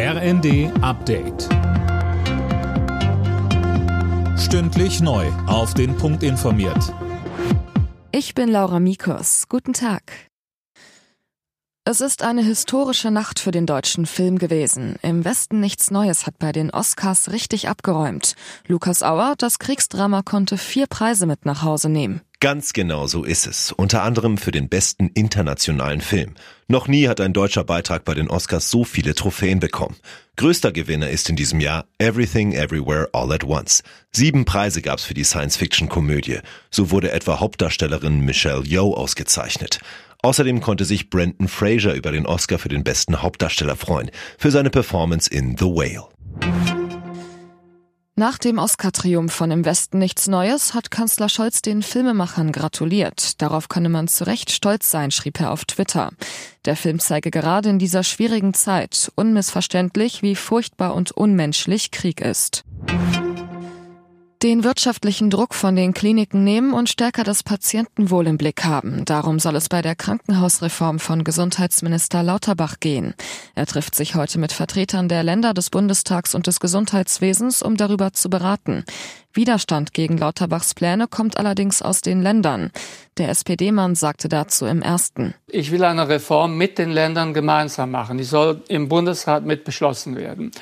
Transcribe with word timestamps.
RND 0.00 0.70
Update. 0.80 1.48
Stündlich 4.38 5.00
neu. 5.00 5.26
Auf 5.48 5.74
den 5.74 5.96
Punkt 5.96 6.22
informiert. 6.22 6.94
Ich 8.12 8.32
bin 8.36 8.48
Laura 8.48 8.78
Mikos. 8.78 9.46
Guten 9.48 9.72
Tag. 9.72 10.12
Es 11.84 12.00
ist 12.00 12.22
eine 12.22 12.44
historische 12.44 13.10
Nacht 13.10 13.40
für 13.40 13.50
den 13.50 13.66
deutschen 13.66 14.06
Film 14.06 14.38
gewesen. 14.38 15.00
Im 15.02 15.24
Westen 15.24 15.58
nichts 15.58 15.90
Neues 15.90 16.28
hat 16.28 16.38
bei 16.38 16.52
den 16.52 16.70
Oscars 16.70 17.32
richtig 17.32 17.68
abgeräumt. 17.68 18.36
Lukas 18.68 19.02
Auer, 19.02 19.34
das 19.36 19.58
Kriegsdrama, 19.58 20.22
konnte 20.22 20.58
vier 20.58 20.86
Preise 20.86 21.26
mit 21.26 21.44
nach 21.44 21.64
Hause 21.64 21.88
nehmen. 21.88 22.20
Ganz 22.40 22.72
genau 22.72 23.08
so 23.08 23.24
ist 23.24 23.48
es. 23.48 23.72
Unter 23.72 24.04
anderem 24.04 24.38
für 24.38 24.52
den 24.52 24.68
besten 24.68 25.08
internationalen 25.08 26.00
Film. 26.00 26.34
Noch 26.68 26.86
nie 26.86 27.08
hat 27.08 27.20
ein 27.20 27.32
deutscher 27.32 27.64
Beitrag 27.64 28.04
bei 28.04 28.14
den 28.14 28.30
Oscars 28.30 28.70
so 28.70 28.84
viele 28.84 29.16
Trophäen 29.16 29.58
bekommen. 29.58 29.96
Größter 30.36 30.70
Gewinner 30.70 31.10
ist 31.10 31.28
in 31.28 31.34
diesem 31.34 31.58
Jahr 31.58 31.86
Everything 31.98 32.52
Everywhere 32.52 33.08
All 33.12 33.32
at 33.32 33.42
Once. 33.42 33.82
Sieben 34.12 34.44
Preise 34.44 34.82
gab's 34.82 35.02
für 35.02 35.14
die 35.14 35.24
Science-Fiction-Komödie. 35.24 36.38
So 36.70 36.92
wurde 36.92 37.10
etwa 37.10 37.40
Hauptdarstellerin 37.40 38.20
Michelle 38.20 38.62
Yeoh 38.64 38.94
ausgezeichnet. 38.94 39.80
Außerdem 40.22 40.60
konnte 40.60 40.84
sich 40.84 41.10
Brandon 41.10 41.48
Fraser 41.48 41.94
über 41.94 42.12
den 42.12 42.24
Oscar 42.24 42.60
für 42.60 42.68
den 42.68 42.84
besten 42.84 43.20
Hauptdarsteller 43.20 43.74
freuen, 43.74 44.12
für 44.38 44.52
seine 44.52 44.70
Performance 44.70 45.28
in 45.28 45.56
The 45.58 45.64
Whale. 45.64 46.06
Nach 48.18 48.36
dem 48.36 48.58
Oscar-Triumph 48.58 49.32
von 49.32 49.52
Im 49.52 49.64
Westen 49.64 50.00
nichts 50.00 50.26
Neues 50.26 50.74
hat 50.74 50.90
Kanzler 50.90 51.28
Scholz 51.28 51.62
den 51.62 51.84
Filmemachern 51.84 52.50
gratuliert. 52.50 53.40
Darauf 53.40 53.68
könne 53.68 53.88
man 53.88 54.08
zu 54.08 54.26
Recht 54.26 54.50
stolz 54.50 54.90
sein, 54.90 55.12
schrieb 55.12 55.38
er 55.38 55.52
auf 55.52 55.64
Twitter. 55.66 56.10
Der 56.64 56.74
Film 56.74 56.98
zeige 56.98 57.30
gerade 57.30 57.68
in 57.68 57.78
dieser 57.78 58.02
schwierigen 58.02 58.54
Zeit 58.54 59.12
unmissverständlich, 59.14 60.20
wie 60.22 60.34
furchtbar 60.34 60.96
und 60.96 61.12
unmenschlich 61.12 61.92
Krieg 61.92 62.20
ist 62.20 62.64
den 64.42 64.62
wirtschaftlichen 64.62 65.30
Druck 65.30 65.52
von 65.52 65.74
den 65.74 65.94
Kliniken 65.94 66.44
nehmen 66.44 66.72
und 66.72 66.88
stärker 66.88 67.24
das 67.24 67.42
Patientenwohl 67.42 68.26
im 68.28 68.38
Blick 68.38 68.64
haben. 68.64 69.04
Darum 69.04 69.40
soll 69.40 69.56
es 69.56 69.68
bei 69.68 69.82
der 69.82 69.96
Krankenhausreform 69.96 71.00
von 71.00 71.24
Gesundheitsminister 71.24 72.22
Lauterbach 72.22 72.76
gehen. 72.78 73.14
Er 73.56 73.66
trifft 73.66 73.96
sich 73.96 74.14
heute 74.14 74.38
mit 74.38 74.52
Vertretern 74.52 75.08
der 75.08 75.24
Länder 75.24 75.54
des 75.54 75.70
Bundestags 75.70 76.34
und 76.34 76.46
des 76.46 76.60
Gesundheitswesens, 76.60 77.62
um 77.62 77.76
darüber 77.76 78.12
zu 78.12 78.30
beraten. 78.30 78.84
Widerstand 79.32 79.92
gegen 79.92 80.18
Lauterbachs 80.18 80.74
Pläne 80.74 81.06
kommt 81.08 81.36
allerdings 81.36 81.82
aus 81.82 82.00
den 82.00 82.22
Ländern. 82.22 82.70
Der 83.18 83.28
SPD-Mann 83.28 83.94
sagte 83.94 84.28
dazu 84.28 84.66
im 84.66 84.82
ersten. 84.82 85.34
Ich 85.48 85.70
will 85.70 85.84
eine 85.84 86.08
Reform 86.08 86.56
mit 86.56 86.78
den 86.78 86.90
Ländern 86.90 87.34
gemeinsam 87.34 87.90
machen. 87.90 88.18
Die 88.18 88.24
soll 88.24 88.62
im 88.68 88.88
Bundesrat 88.88 89.44
mit 89.44 89.64
beschlossen 89.64 90.16
werden. 90.16 90.52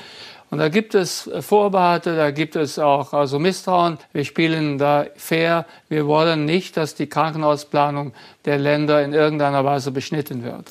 Und 0.57 0.61
da 0.61 0.71
gibt 0.71 0.95
es 0.95 1.31
Vorbehalte, 1.41 2.17
da 2.17 2.31
gibt 2.31 2.57
es 2.57 2.79
auch 2.79 3.13
also 3.13 3.39
Misstrauen. 3.39 3.99
Wir 4.15 4.25
spielen 4.25 4.79
da 4.79 5.05
fair. 5.15 5.67
Wir 5.91 6.07
wollen 6.07 6.47
nicht, 6.47 6.79
dass 6.79 6.95
die 6.95 7.09
Krankenhausplanung 7.09 8.15
der 8.47 8.57
Länder 8.57 9.05
in 9.05 9.13
irgendeiner 9.13 9.67
Weise 9.67 9.91
beschnitten 9.91 10.45
wird. 10.45 10.71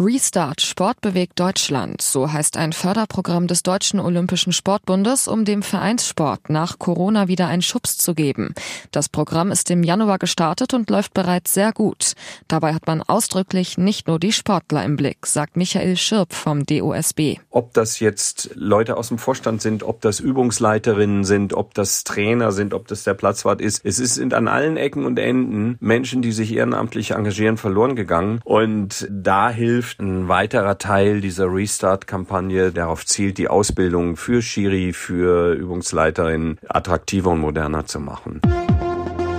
Restart 0.00 0.60
Sport 0.60 1.00
bewegt 1.00 1.40
Deutschland, 1.40 2.00
so 2.02 2.32
heißt 2.32 2.56
ein 2.56 2.72
Förderprogramm 2.72 3.48
des 3.48 3.64
Deutschen 3.64 3.98
Olympischen 3.98 4.52
Sportbundes, 4.52 5.26
um 5.26 5.44
dem 5.44 5.60
Vereinssport 5.60 6.50
nach 6.50 6.78
Corona 6.78 7.26
wieder 7.26 7.48
einen 7.48 7.62
Schubs 7.62 7.98
zu 7.98 8.14
geben. 8.14 8.54
Das 8.92 9.08
Programm 9.08 9.50
ist 9.50 9.72
im 9.72 9.82
Januar 9.82 10.18
gestartet 10.18 10.72
und 10.72 10.88
läuft 10.88 11.14
bereits 11.14 11.52
sehr 11.52 11.72
gut. 11.72 12.12
Dabei 12.46 12.74
hat 12.74 12.86
man 12.86 13.02
ausdrücklich 13.02 13.76
nicht 13.76 14.06
nur 14.06 14.20
die 14.20 14.30
Sportler 14.30 14.84
im 14.84 14.94
Blick, 14.94 15.26
sagt 15.26 15.56
Michael 15.56 15.96
Schirp 15.96 16.32
vom 16.32 16.64
DOSB. 16.64 17.40
Ob 17.50 17.74
das 17.74 17.98
jetzt 17.98 18.50
Leute 18.54 18.98
aus 18.98 19.08
dem 19.08 19.18
Vorstand 19.18 19.62
sind, 19.62 19.82
ob 19.82 20.00
das 20.00 20.20
Übungsleiterinnen 20.20 21.24
sind, 21.24 21.54
ob 21.54 21.74
das 21.74 22.04
Trainer 22.04 22.52
sind, 22.52 22.72
ob 22.72 22.86
das 22.86 23.02
der 23.02 23.14
Platzwart 23.14 23.60
ist. 23.60 23.84
Es 23.84 23.96
sind 23.96 24.32
an 24.32 24.46
allen 24.46 24.76
Ecken 24.76 25.04
und 25.04 25.18
Enden 25.18 25.76
Menschen, 25.80 26.22
die 26.22 26.30
sich 26.30 26.54
ehrenamtlich 26.54 27.10
engagieren, 27.10 27.56
verloren 27.56 27.96
gegangen. 27.96 28.40
Und 28.44 29.08
da 29.10 29.50
hilft 29.50 29.87
hilft 29.88 30.00
ein 30.00 30.28
weiterer 30.28 30.76
Teil 30.76 31.20
dieser 31.20 31.52
Restart-Kampagne 31.52 32.72
darauf 32.72 33.06
zielt, 33.06 33.38
die 33.38 33.48
Ausbildung 33.48 34.16
für 34.16 34.42
Schiri, 34.42 34.92
für 34.92 35.54
Übungsleiterinnen 35.54 36.58
attraktiver 36.68 37.30
und 37.30 37.40
moderner 37.40 37.86
zu 37.86 37.98
machen. 37.98 38.42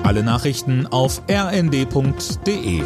Alle 0.04 0.24
Nachrichten 0.24 0.88
auf 0.88 1.22
rnd.de 1.30 2.82